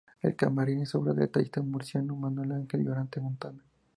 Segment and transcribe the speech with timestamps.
[0.23, 3.61] El camarín es obra del tallista murciano Manuel Ángel Lorente Montoya.